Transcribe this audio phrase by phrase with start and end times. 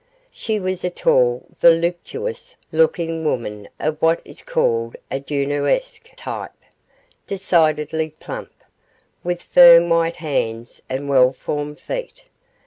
[0.31, 6.53] She was a tall voluptuous looking woman of what is called a Junoesque type
[7.27, 8.63] decidedly plump,
[9.23, 12.23] with firm white hands and well formed feet.